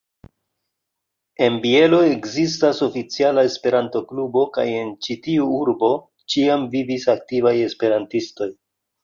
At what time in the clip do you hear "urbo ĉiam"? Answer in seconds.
5.59-6.67